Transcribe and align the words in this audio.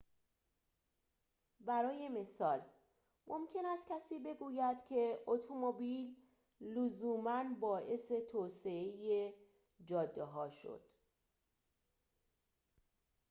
برای 1.59 2.09
مثال 2.09 2.61
ممکن 3.27 3.65
است 3.65 3.87
کسی 3.89 4.19
بگوید 4.19 4.83
که 4.85 5.19
اتومبیل 5.25 6.15
لزوما 6.61 7.43
باعث 7.59 8.11
توسعه 8.31 9.33
جاده‌ها 9.85 10.49
شد 10.49 10.81